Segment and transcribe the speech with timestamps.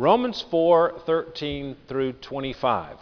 [0.00, 2.98] Romans 4:13 through 25.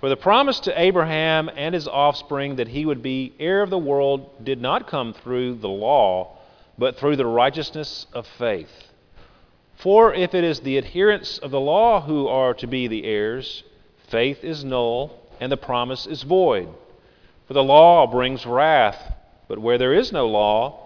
[0.00, 3.78] For the promise to Abraham and his offspring that he would be heir of the
[3.78, 6.36] world did not come through the law,
[6.76, 8.90] but through the righteousness of faith.
[9.76, 13.62] For if it is the adherents of the law who are to be the heirs,
[14.08, 16.68] faith is null and the promise is void.
[17.46, 19.14] For the law brings wrath,
[19.46, 20.85] but where there is no law,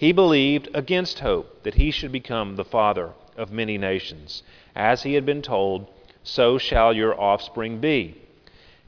[0.00, 4.42] he believed against hope that he should become the father of many nations.
[4.74, 5.88] As he had been told,
[6.22, 8.14] so shall your offspring be.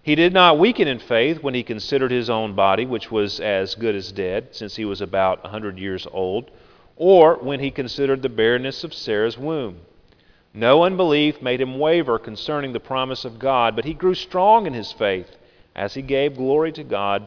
[0.02, 3.74] He did not weaken in faith when he considered his own body, which was as
[3.74, 6.50] good as dead, since he was about a hundred years old,
[6.96, 9.80] or when he considered the barrenness of Sarah's womb.
[10.54, 14.72] No unbelief made him waver concerning the promise of God, but he grew strong in
[14.72, 15.36] his faith
[15.76, 17.26] as he gave glory to God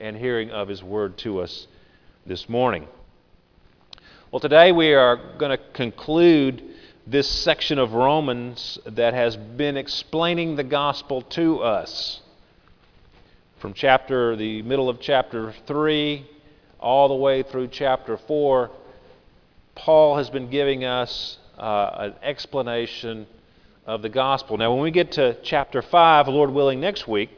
[0.00, 1.66] and hearing of His Word to us
[2.26, 2.88] this morning.
[4.32, 6.62] Well, today we are going to conclude
[7.06, 12.20] this section of Romans that has been explaining the gospel to us.
[13.58, 16.26] From chapter, the middle of chapter 3,
[16.78, 18.70] all the way through chapter 4,
[19.74, 23.26] Paul has been giving us uh, an explanation
[23.84, 24.56] of the gospel.
[24.56, 27.30] Now, when we get to chapter 5, Lord willing, next week,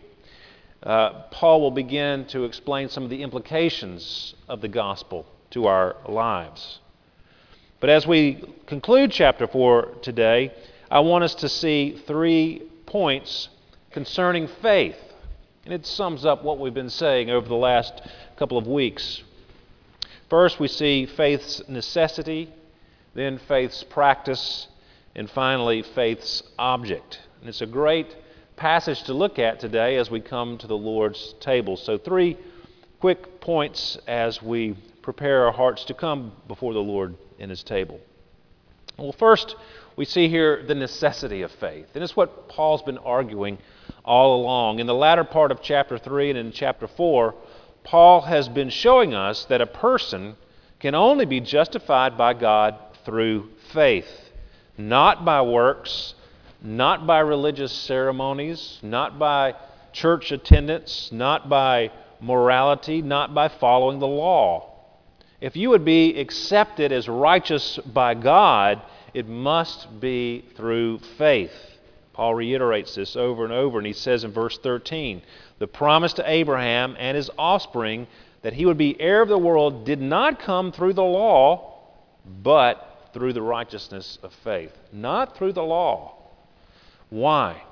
[0.82, 5.96] uh, Paul will begin to explain some of the implications of the gospel to our
[6.08, 6.80] lives.
[7.80, 10.52] But as we conclude chapter 4 today,
[10.90, 13.48] I want us to see three points
[13.92, 14.96] concerning faith.
[15.64, 18.02] And it sums up what we've been saying over the last
[18.36, 19.22] couple of weeks.
[20.28, 22.50] First, we see faith's necessity,
[23.14, 24.66] then faith's practice,
[25.14, 27.20] and finally, faith's object.
[27.40, 28.16] And it's a great
[28.56, 31.76] passage to look at today as we come to the Lord's table.
[31.76, 32.36] So, three
[33.00, 38.00] quick points as we prepare our hearts to come before the Lord in His table.
[38.96, 39.56] Well, first,
[39.96, 41.88] we see here the necessity of faith.
[41.94, 43.58] And it's what Paul's been arguing
[44.04, 44.78] all along.
[44.78, 47.34] In the latter part of chapter 3 and in chapter 4,
[47.84, 50.36] Paul has been showing us that a person
[50.78, 54.30] can only be justified by God through faith,
[54.78, 56.14] not by works,
[56.62, 59.54] not by religious ceremonies, not by
[59.92, 61.90] church attendance, not by
[62.20, 64.68] morality, not by following the law.
[65.40, 68.80] If you would be accepted as righteous by God,
[69.12, 71.52] it must be through faith.
[72.12, 75.22] Paul reiterates this over and over, and he says in verse 13
[75.58, 78.06] the promise to Abraham and his offspring
[78.42, 81.78] that he would be heir of the world did not come through the law,
[82.42, 84.72] but through the righteousness of faith.
[84.92, 86.21] Not through the law.
[87.12, 87.62] Why?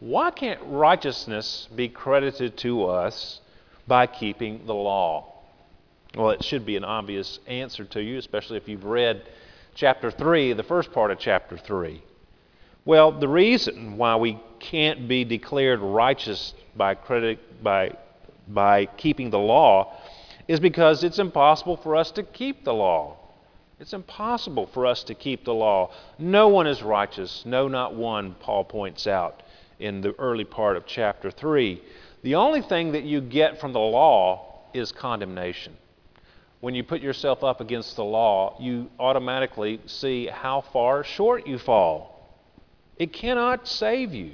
[0.00, 3.40] Why can't righteousness be credited to us
[3.86, 5.34] by keeping the law?
[6.16, 9.22] Well, it should be an obvious answer to you, especially if you've read
[9.76, 12.02] chapter 3, the first part of chapter 3.
[12.84, 17.92] Well, the reason why we can't be declared righteous by credit by
[18.48, 19.96] by keeping the law
[20.48, 23.16] is because it's impossible for us to keep the law.
[23.78, 25.90] It's impossible for us to keep the law.
[26.18, 29.42] No one is righteous, no, not one, Paul points out
[29.78, 31.82] in the early part of chapter 3.
[32.22, 35.76] The only thing that you get from the law is condemnation.
[36.60, 41.58] When you put yourself up against the law, you automatically see how far short you
[41.58, 42.30] fall.
[42.98, 44.32] It cannot save you.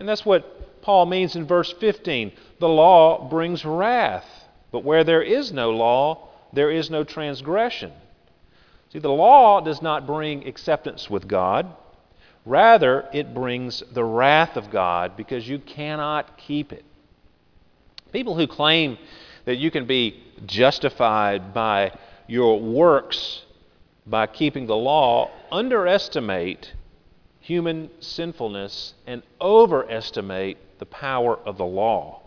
[0.00, 2.32] And that's what Paul means in verse 15.
[2.60, 4.26] The law brings wrath,
[4.72, 7.92] but where there is no law, there is no transgression.
[8.94, 11.66] See, the law does not bring acceptance with God.
[12.46, 16.84] Rather, it brings the wrath of God because you cannot keep it.
[18.12, 18.96] People who claim
[19.46, 21.90] that you can be justified by
[22.28, 23.42] your works
[24.06, 26.72] by keeping the law underestimate
[27.40, 32.22] human sinfulness and overestimate the power of the law.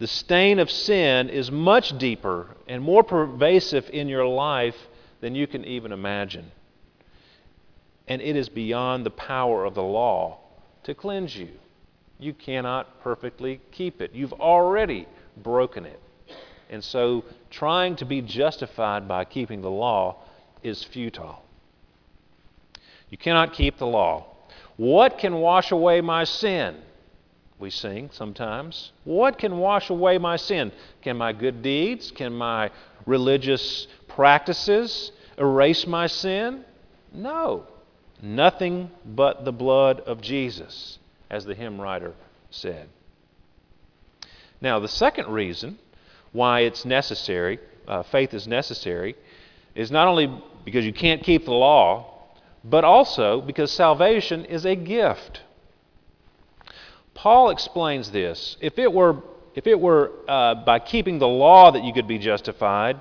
[0.00, 4.76] The stain of sin is much deeper and more pervasive in your life
[5.20, 6.50] than you can even imagine.
[8.08, 10.38] And it is beyond the power of the law
[10.84, 11.50] to cleanse you.
[12.18, 14.12] You cannot perfectly keep it.
[14.14, 15.06] You've already
[15.36, 16.00] broken it.
[16.68, 20.16] And so trying to be justified by keeping the law
[20.62, 21.42] is futile.
[23.10, 24.26] You cannot keep the law.
[24.76, 26.76] What can wash away my sin?
[27.58, 28.92] We sing sometimes.
[29.04, 30.72] What can wash away my sin?
[31.02, 32.70] Can my good deeds, can my
[33.04, 36.64] religious practices erase my sin?
[37.12, 37.66] No.
[38.22, 40.98] Nothing but the blood of Jesus,
[41.30, 42.14] as the hymn writer
[42.50, 42.88] said.
[44.60, 45.78] Now, the second reason
[46.32, 47.58] why it's necessary,
[47.88, 49.16] uh, faith is necessary,
[49.74, 50.30] is not only
[50.64, 52.10] because you can't keep the law,
[52.62, 55.40] but also because salvation is a gift.
[57.14, 58.56] Paul explains this.
[58.60, 59.22] If it were,
[59.54, 63.00] if it were uh, by keeping the law that you could be justified,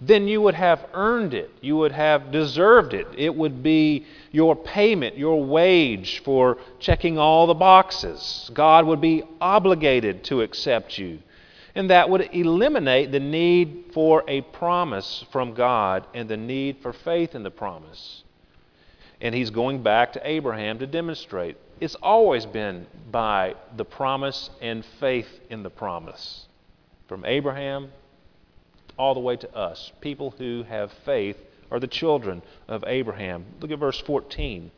[0.00, 1.50] then you would have earned it.
[1.60, 3.06] You would have deserved it.
[3.16, 8.50] It would be your payment, your wage for checking all the boxes.
[8.52, 11.20] God would be obligated to accept you.
[11.74, 16.92] And that would eliminate the need for a promise from God and the need for
[16.92, 18.22] faith in the promise.
[19.20, 24.84] And he's going back to Abraham to demonstrate it's always been by the promise and
[24.98, 26.46] faith in the promise.
[27.08, 27.92] From Abraham
[28.98, 29.92] all the way to us.
[30.00, 31.36] People who have faith
[31.70, 33.44] are the children of Abraham.
[33.60, 34.70] Look at verse 14.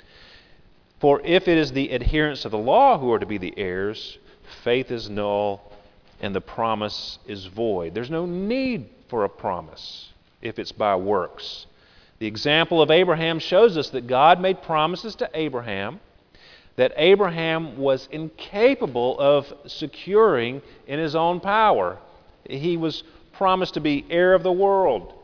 [1.00, 4.19] For if it is the adherents of the law who are to be the heirs,
[4.65, 5.73] faith is null
[6.20, 7.94] and the promise is void.
[7.94, 10.12] There's no need for a promise
[10.43, 11.67] if it's by works.
[12.19, 16.00] The example of Abraham shows us that God made promises to Abraham
[16.79, 21.99] that Abraham was incapable of securing in his own power.
[22.49, 23.03] He was
[23.38, 25.14] promised to be heir of the world,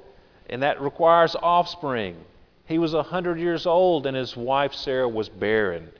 [0.48, 2.16] and that requires offspring.
[2.66, 5.90] He was a hundred years old, and his wife Sarah was barren.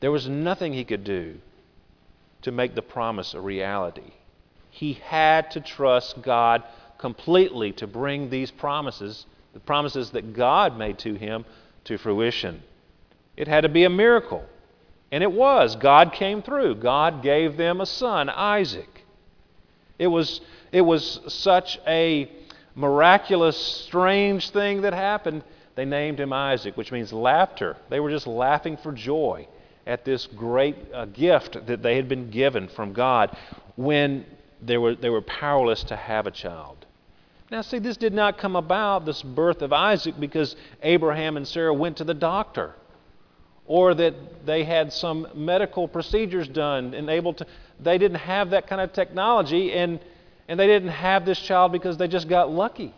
[0.00, 1.36] There was nothing he could do
[2.42, 4.12] to make the promise a reality.
[4.70, 6.64] He had to trust God
[6.98, 11.44] completely to bring these promises, the promises that God made to him,
[11.84, 12.62] to fruition.
[13.36, 14.44] It had to be a miracle.
[15.12, 15.76] And it was.
[15.76, 16.76] God came through.
[16.76, 18.91] God gave them a son, Isaac.
[20.02, 20.40] It was
[20.72, 22.28] it was such a
[22.74, 25.44] miraculous, strange thing that happened.
[25.76, 27.76] They named him Isaac, which means laughter.
[27.88, 29.46] They were just laughing for joy
[29.86, 33.36] at this great uh, gift that they had been given from God
[33.76, 34.26] when
[34.60, 36.84] they were, they were powerless to have a child.
[37.50, 41.74] Now, see, this did not come about, this birth of Isaac, because Abraham and Sarah
[41.74, 42.74] went to the doctor
[43.72, 47.46] or that they had some medical procedures done and able to.
[47.80, 49.98] They didn't have that kind of technology, and
[50.46, 52.92] and they didn't have this child because they just got lucky.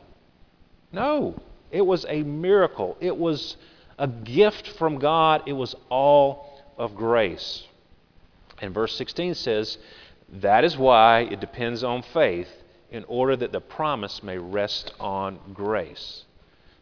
[0.91, 1.41] No,
[1.71, 2.97] it was a miracle.
[2.99, 3.57] It was
[4.01, 5.45] a gift from God.
[5.47, 7.63] It was all of grace.
[8.61, 9.79] And verse 16 says,
[10.41, 12.49] That is why it depends on faith,
[12.91, 16.25] in order that the promise may rest on grace.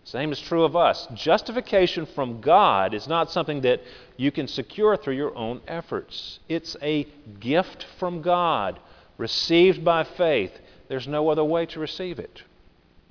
[0.04, 1.06] Same is true of us.
[1.14, 3.82] Justification from God is not something that
[4.16, 6.40] you can secure through your own efforts.
[6.48, 7.06] It's a
[7.38, 8.80] gift from God
[9.16, 10.52] received by faith.
[10.88, 12.42] There's no other way to receive it.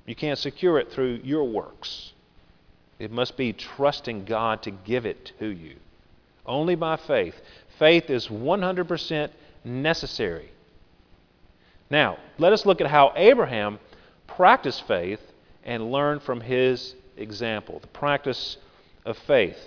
[0.06, 2.12] You can't secure it through your works.
[2.98, 5.76] It must be trusting God to give it to you.
[6.44, 7.34] Only by faith.
[7.78, 9.30] Faith is 100%
[9.64, 10.50] necessary.
[11.88, 13.78] Now, let us look at how Abraham
[14.26, 15.20] practiced faith
[15.64, 18.56] and learn from his example, the practice
[19.04, 19.58] of faith.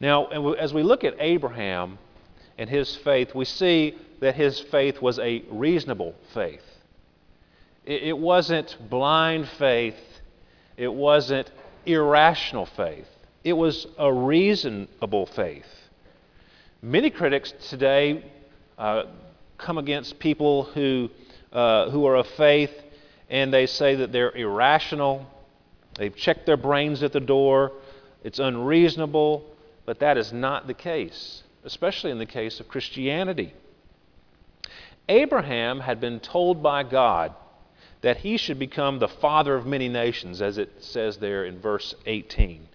[0.00, 1.98] Now, as we look at Abraham
[2.58, 6.62] and his faith, we see that his faith was a reasonable faith.
[7.84, 9.98] It wasn't blind faith,
[10.76, 11.50] it wasn't
[11.84, 13.08] irrational faith,
[13.42, 15.66] it was a reasonable faith.
[16.80, 18.24] Many critics today
[18.78, 19.04] uh,
[19.58, 21.10] come against people who,
[21.52, 22.70] uh, who are of faith
[23.30, 25.26] and they say that they're irrational,
[25.96, 27.72] they've checked their brains at the door,
[28.22, 29.44] it's unreasonable,
[29.84, 33.54] but that is not the case, especially in the case of Christianity.
[35.08, 37.34] Abraham had been told by God
[38.00, 41.94] that he should become the father of many nations, as it says there in verse
[42.06, 42.68] 18.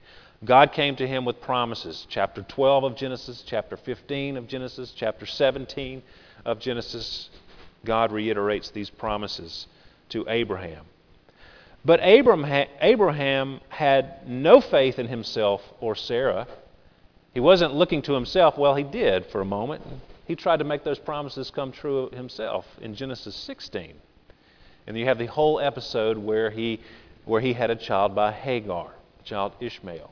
[0.46, 2.08] God came to him with promises.
[2.10, 6.02] Chapter 12 of Genesis, chapter 15 of Genesis, chapter 17
[6.46, 7.30] of Genesis,
[7.84, 9.68] God reiterates these promises
[10.10, 10.86] to Abraham.
[11.86, 16.46] But Abraham had no faith in himself or Sarah.
[17.34, 18.58] He wasn't looking to himself.
[18.58, 19.82] Well, he did for a moment.
[20.26, 23.94] He tried to make those promises come true himself in Genesis 16.
[24.88, 26.82] And you have the whole episode where he,
[27.26, 28.92] where he had a child by Hagar,
[29.24, 30.12] child Ishmael.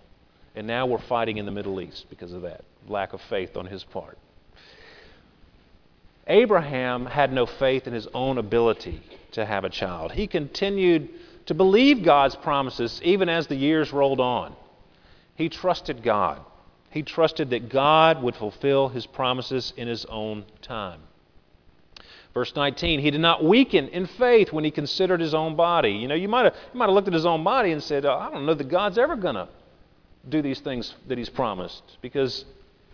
[0.55, 3.65] And now we're fighting in the Middle East because of that lack of faith on
[3.65, 4.17] his part.
[6.27, 10.11] Abraham had no faith in his own ability to have a child.
[10.11, 11.09] He continued
[11.47, 14.55] to believe God's promises even as the years rolled on.
[15.35, 16.41] He trusted God.
[16.89, 21.01] He trusted that God would fulfill his promises in his own time.
[22.33, 25.91] Verse 19, he did not weaken in faith when he considered his own body.
[25.91, 28.05] You know, you might have, you might have looked at his own body and said,
[28.05, 29.47] oh, I don't know that God's ever going to
[30.29, 32.45] do these things that he's promised because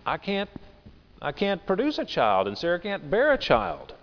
[0.06, 0.50] I can't,
[1.22, 3.94] I can't produce a child and Sarah can't bear a child.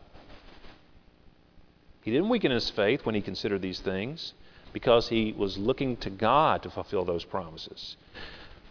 [2.02, 4.32] He didn't weaken his faith when he considered these things
[4.72, 7.96] because he was looking to God to fulfill those promises.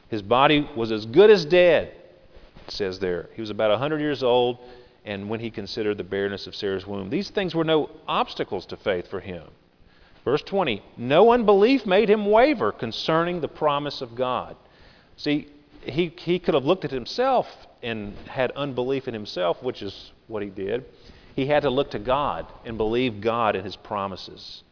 [0.09, 1.93] His body was as good as dead,
[2.67, 3.29] it says there.
[3.35, 4.57] He was about 100 years old,
[5.05, 8.77] and when he considered the barrenness of Sarah's womb, these things were no obstacles to
[8.77, 9.43] faith for him.
[10.25, 14.55] Verse 20 No unbelief made him waver concerning the promise of God.
[15.17, 15.47] See,
[15.83, 17.47] he, he could have looked at himself
[17.81, 20.85] and had unbelief in himself, which is what he did.
[21.35, 24.63] He had to look to God and believe God and his promises.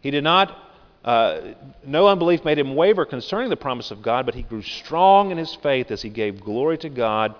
[0.00, 0.56] He did not,
[1.04, 1.40] uh,
[1.84, 5.38] no unbelief made him waver concerning the promise of God, but he grew strong in
[5.38, 7.34] his faith as he gave glory to God,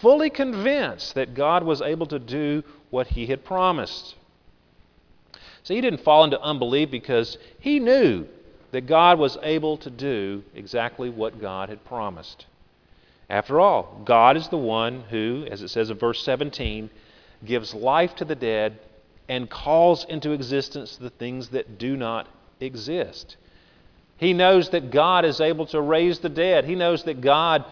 [0.00, 4.16] fully convinced that God was able to do what he had promised.
[5.62, 8.26] So he didn't fall into unbelief because he knew
[8.72, 12.46] that God was able to do exactly what God had promised.
[13.30, 16.90] After all, God is the one who, as it says in verse 17,
[17.44, 18.80] gives life to the dead
[19.28, 22.26] and calls into existence the things that do not
[22.58, 23.36] exist.
[24.16, 26.64] He knows that God is able to raise the dead.
[26.64, 27.64] He knows that God,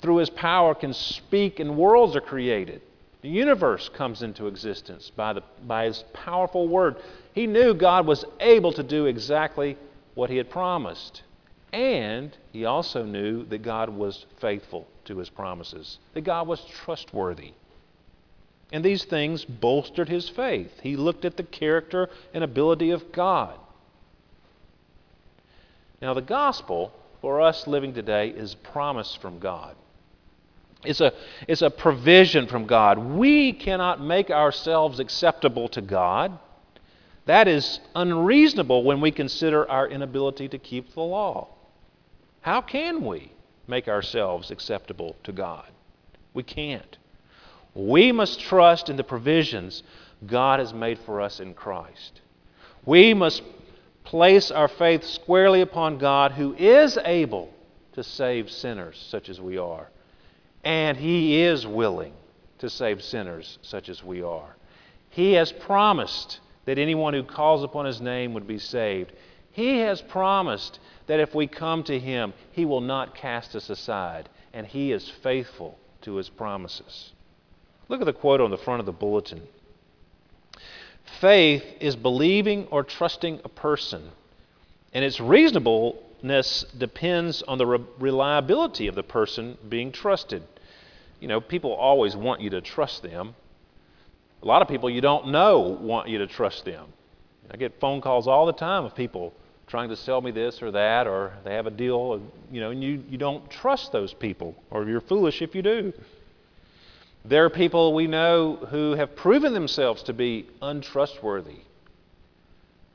[0.00, 2.80] through His power, can speak and worlds are created.
[3.20, 6.96] The universe comes into existence by, the, by His powerful word.
[7.34, 9.76] He knew God was able to do exactly
[10.14, 11.22] what He had promised.
[11.76, 17.52] And he also knew that God was faithful to His promises, that God was trustworthy.
[18.72, 20.80] And these things bolstered his faith.
[20.82, 23.58] He looked at the character and ability of God.
[26.00, 29.76] Now, the gospel for us living today is promise from God.
[30.82, 31.12] It's a,
[31.46, 32.98] it's a provision from God.
[32.98, 36.38] We cannot make ourselves acceptable to God.
[37.26, 41.48] That is unreasonable when we consider our inability to keep the law.
[42.46, 43.32] How can we
[43.66, 45.68] make ourselves acceptable to God?
[46.32, 46.96] We can't.
[47.74, 49.82] We must trust in the provisions
[50.24, 52.20] God has made for us in Christ.
[52.84, 53.42] We must
[54.04, 57.52] place our faith squarely upon God who is able
[57.94, 59.90] to save sinners such as we are.
[60.62, 62.12] And He is willing
[62.58, 64.54] to save sinners such as we are.
[65.10, 69.12] He has promised that anyone who calls upon His name would be saved.
[69.56, 74.28] He has promised that if we come to Him, He will not cast us aside.
[74.52, 77.14] And He is faithful to His promises.
[77.88, 79.40] Look at the quote on the front of the bulletin.
[81.22, 84.10] Faith is believing or trusting a person,
[84.92, 90.42] and its reasonableness depends on the re- reliability of the person being trusted.
[91.18, 93.34] You know, people always want you to trust them.
[94.42, 96.92] A lot of people you don't know want you to trust them.
[97.50, 99.32] I get phone calls all the time of people
[99.66, 102.82] trying to sell me this or that, or they have a deal, you know, and
[102.82, 105.92] you, you don't trust those people, or you're foolish if you do.
[107.24, 111.58] There are people we know who have proven themselves to be untrustworthy.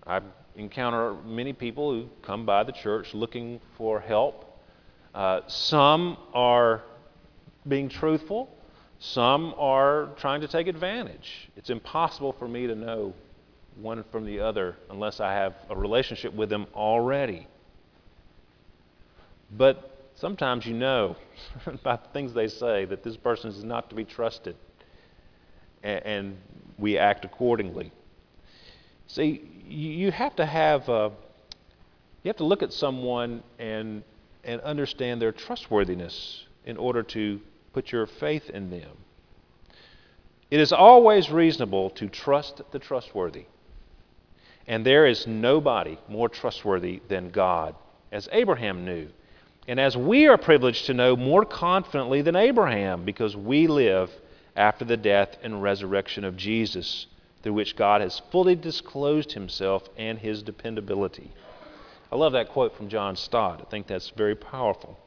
[0.07, 0.21] I
[0.55, 4.59] encounter many people who come by the church looking for help.
[5.13, 6.81] Uh, some are
[7.67, 8.49] being truthful,
[8.99, 11.49] some are trying to take advantage.
[11.57, 13.13] It's impossible for me to know
[13.77, 17.47] one from the other unless I have a relationship with them already.
[19.51, 21.15] But Sometimes you know
[21.83, 24.55] by the things they say that this person is not to be trusted,
[25.81, 26.37] and,
[26.77, 27.91] we act accordingly.
[29.07, 31.09] See, you have to have a, uh,
[32.23, 34.03] you have to look at someone and
[34.43, 37.39] and understand their trustworthiness in order to
[37.73, 38.97] put your faith in them.
[40.51, 43.45] It is always reasonable to trust the trustworthy.
[44.67, 47.75] And there is nobody more trustworthy than God,
[48.11, 49.09] as Abraham knew.
[49.67, 54.11] And as we are privileged to know more confidently than Abraham, because we live
[54.55, 57.07] after the death and resurrection of Jesus
[57.41, 61.31] through which God has fully disclosed himself and his dependability.
[62.11, 63.61] I love that quote from John Stott.
[63.65, 64.99] I think that's very powerful.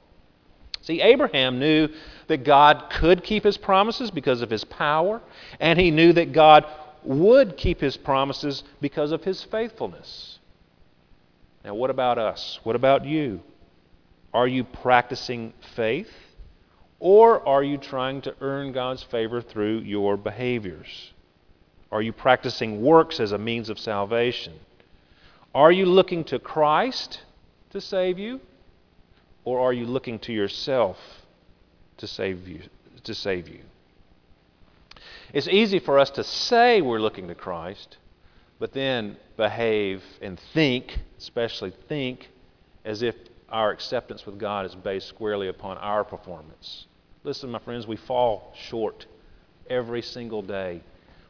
[0.80, 1.88] See, Abraham knew
[2.26, 5.22] that God could keep his promises because of his power,
[5.58, 6.66] and he knew that God
[7.04, 10.38] would keep his promises because of his faithfulness.
[11.64, 12.60] Now, what about us?
[12.62, 13.40] What about you?
[14.32, 16.10] Are you practicing faith?
[17.00, 21.12] Or are you trying to earn God's favor through your behaviors?
[21.92, 24.54] Are you practicing works as a means of salvation?
[25.54, 27.20] Are you looking to Christ
[27.70, 28.40] to save you?
[29.44, 30.98] Or are you looking to yourself
[31.98, 32.62] to save you?
[33.04, 33.60] To save you?
[35.34, 37.96] It's easy for us to say we're looking to Christ,
[38.60, 42.30] but then behave and think, especially think,
[42.84, 43.16] as if
[43.48, 46.86] our acceptance with God is based squarely upon our performance.
[47.24, 49.06] Listen, my friends, we fall short
[49.68, 50.80] every single day.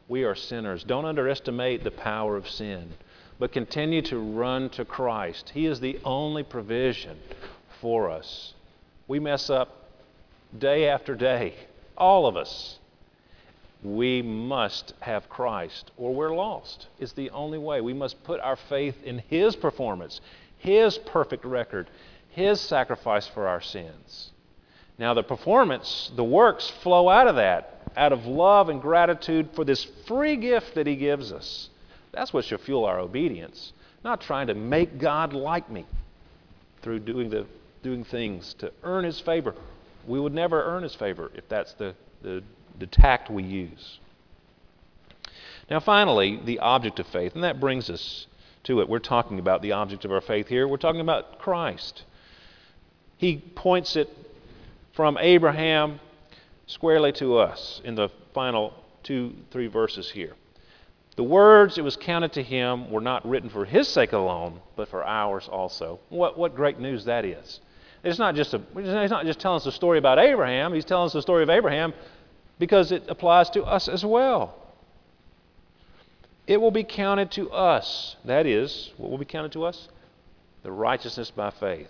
[0.07, 0.83] We are sinners.
[0.83, 2.93] Don't underestimate the power of sin,
[3.39, 5.49] but continue to run to Christ.
[5.55, 7.17] He is the only provision
[7.81, 8.53] for us.
[9.07, 9.89] We mess up
[10.55, 11.55] day after day,
[11.97, 12.77] all of us.
[13.85, 16.87] We must have Christ or we're lost.
[16.99, 17.81] It's the only way.
[17.81, 20.21] We must put our faith in His performance,
[20.57, 21.87] His perfect record,
[22.29, 24.31] His sacrifice for our sins.
[24.97, 29.63] Now, the performance, the works flow out of that, out of love and gratitude for
[29.63, 31.69] this free gift that He gives us.
[32.11, 33.71] That's what should fuel our obedience,
[34.03, 35.85] not trying to make God like me
[36.81, 37.45] through doing, the,
[37.83, 39.53] doing things to earn His favor.
[40.07, 42.41] We would never earn His favor if that's the, the,
[42.79, 43.99] the tact we use.
[45.69, 48.27] Now, finally, the object of faith, and that brings us
[48.65, 48.89] to it.
[48.89, 50.67] We're talking about the object of our faith here.
[50.67, 52.03] We're talking about Christ.
[53.17, 54.09] He points it
[54.93, 55.99] from Abraham
[56.67, 60.33] squarely to us in the final two, three verses here.
[61.15, 64.89] The words it was counted to him were not written for his sake alone, but
[64.89, 65.99] for ours also.
[66.09, 67.61] What, what great news that is.
[68.03, 71.07] It's not, just a, he's not just telling us a story about Abraham, he's telling
[71.07, 71.93] us the story of Abraham
[72.59, 74.55] because it applies to us as well.
[76.47, 78.15] It will be counted to us.
[78.25, 79.89] That is, what will be counted to us?
[80.63, 81.89] The righteousness by faith.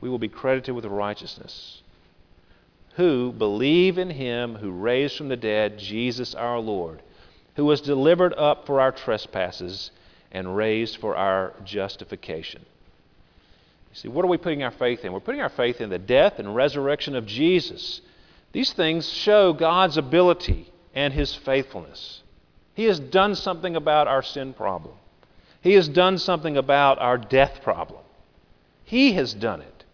[0.00, 1.82] We will be credited with righteousness
[3.00, 7.02] who believe in him who raised from the dead Jesus our Lord,
[7.56, 9.90] who was delivered up for our trespasses
[10.32, 12.62] and raised for our justification.
[13.90, 15.12] You see, what are we putting our faith in?
[15.12, 18.00] We're putting our faith in the death and resurrection of Jesus.
[18.52, 22.22] These things show God's ability and his faithfulness.
[22.74, 24.94] He has done something about our sin problem.
[25.60, 28.00] He has done something about our death problem.
[28.84, 29.84] He has done it.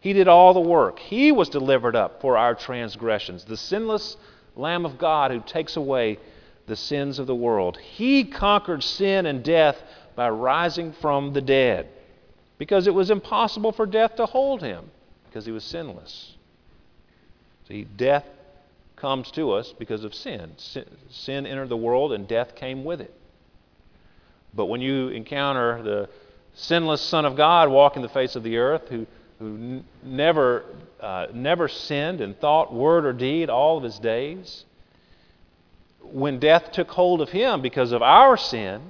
[0.00, 0.98] He did all the work.
[0.98, 4.16] He was delivered up for our transgressions, the sinless
[4.56, 6.18] Lamb of God who takes away
[6.66, 7.78] the sins of the world.
[7.78, 9.82] He conquered sin and death
[10.14, 11.88] by rising from the dead
[12.58, 14.90] because it was impossible for death to hold him
[15.28, 16.36] because he was sinless.
[17.72, 18.26] See, death
[18.96, 20.52] comes to us because of sin.
[21.08, 23.14] Sin entered the world and death came with it.
[24.52, 26.10] But when you encounter the
[26.52, 29.06] sinless Son of God walking the face of the earth who
[29.38, 30.66] who n- never,
[31.00, 34.66] uh, never sinned in thought, word, or deed all of his days,
[36.02, 38.82] when death took hold of him because of our sin,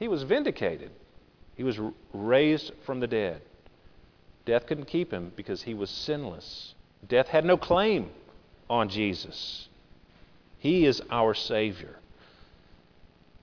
[0.00, 0.90] he was vindicated.
[1.56, 1.78] He was
[2.12, 3.40] raised from the dead.
[4.44, 6.74] Death couldn't keep him because he was sinless.
[7.08, 8.10] Death had no claim
[8.68, 9.68] on Jesus.
[10.58, 11.96] He is our Savior.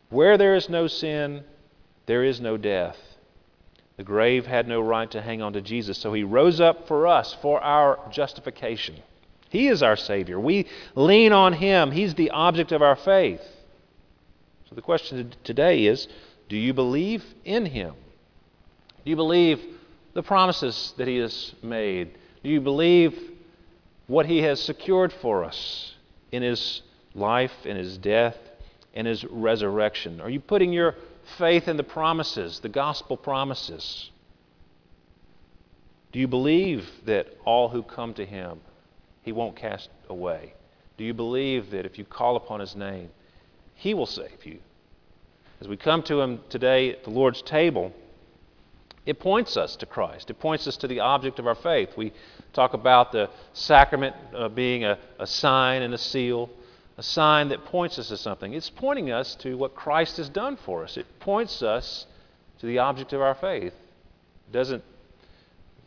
[0.09, 1.43] Where there is no sin,
[2.05, 2.97] there is no death.
[3.97, 7.07] The grave had no right to hang on to Jesus, so he rose up for
[7.07, 8.95] us, for our justification.
[9.49, 10.39] He is our Savior.
[10.39, 13.41] We lean on him, he's the object of our faith.
[14.67, 16.07] So the question today is
[16.49, 17.93] do you believe in him?
[19.03, 19.61] Do you believe
[20.13, 22.17] the promises that he has made?
[22.43, 23.17] Do you believe
[24.07, 25.95] what he has secured for us
[26.31, 26.81] in his
[27.15, 28.37] life, in his death,
[28.93, 30.21] in his resurrection?
[30.21, 30.95] Are you putting your
[31.37, 34.09] faith in the promises, the gospel promises?
[36.11, 38.59] Do you believe that all who come to him,
[39.23, 40.53] he won't cast away?
[40.97, 43.09] Do you believe that if you call upon his name,
[43.75, 44.59] he will save you?
[45.59, 47.93] As we come to him today at the Lord's table,
[49.05, 50.29] it points us to Christ.
[50.29, 51.89] It points us to the object of our faith.
[51.97, 52.13] We
[52.53, 56.49] talk about the sacrament uh, being a, a sign and a seal
[56.97, 58.53] a sign that points us to something.
[58.53, 60.97] It's pointing us to what Christ has done for us.
[60.97, 62.05] It points us
[62.59, 63.73] to the object of our faith.
[63.73, 64.83] It doesn't,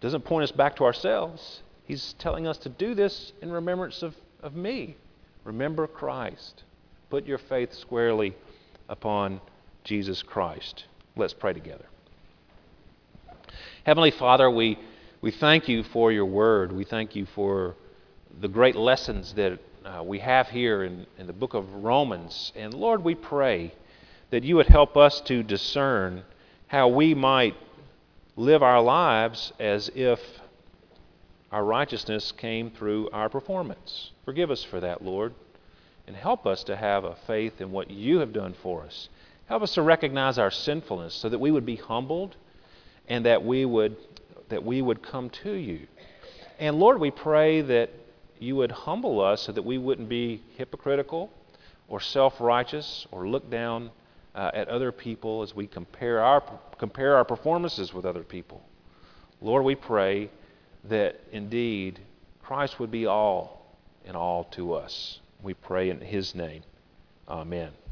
[0.01, 1.63] doesn't point us back to ourselves.
[1.85, 4.97] He's telling us to do this in remembrance of, of me.
[5.45, 6.65] Remember Christ.
[7.09, 8.35] Put your faith squarely
[8.89, 9.41] upon
[9.85, 10.87] Jesus Christ.
[11.15, 11.87] Let's pray together.
[13.87, 14.81] Heavenly Father, we,
[15.21, 16.73] we thank you for your word.
[16.73, 17.77] We thank you for
[18.41, 22.51] the great lessons that uh, we have here in, in the book of Romans.
[22.57, 23.73] And Lord, we pray
[24.31, 26.25] that you would help us to discern
[26.67, 27.55] how we might
[28.35, 30.19] live our lives as if
[31.53, 34.11] our righteousness came through our performance.
[34.25, 35.33] Forgive us for that, Lord,
[36.09, 39.09] and help us to have a faith in what you have done for us.
[39.47, 42.35] Help us to recognize our sinfulness so that we would be humbled
[43.09, 43.97] and that we would
[44.49, 45.87] that we would come to you.
[46.59, 47.91] And Lord, we pray that
[48.39, 51.31] you would humble us so that we wouldn't be hypocritical
[51.89, 53.91] or self-righteous or look down
[54.35, 56.43] uh, at other people as we compare our
[56.79, 58.63] compare our performances with other people.
[59.41, 60.31] Lord, we pray
[60.85, 61.99] that indeed
[62.43, 65.21] Christ would be all in all to us.
[65.43, 66.63] We pray in his name.
[67.29, 67.86] Amen.